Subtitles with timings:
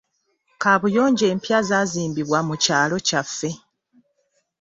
[0.61, 3.49] Kaabuyonjo empya zaazimbibwa mu kyalo kyaffe.